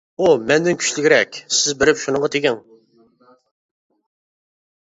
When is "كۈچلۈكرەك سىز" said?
0.83-1.77